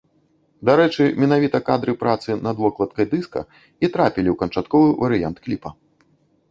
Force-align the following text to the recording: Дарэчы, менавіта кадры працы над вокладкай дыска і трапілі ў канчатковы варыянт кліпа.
Дарэчы, 0.69 1.03
менавіта 1.23 1.57
кадры 1.67 1.95
працы 2.05 2.37
над 2.47 2.55
вокладкай 2.65 3.05
дыска 3.13 3.39
і 3.53 3.85
трапілі 3.93 4.29
ў 4.31 4.35
канчатковы 4.43 4.89
варыянт 5.05 5.37
кліпа. 5.47 5.69